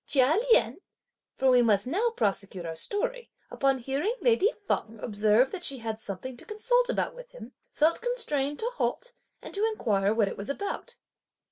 [0.07, 0.81] Chia Lien,
[1.35, 5.99] for we must now prosecute our story, upon hearing lady Feng observe that she had
[5.99, 10.37] something to consult about with him, felt constrained to halt and to inquire what it
[10.37, 10.97] was about.